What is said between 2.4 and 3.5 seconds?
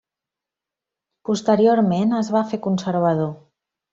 fer conservador.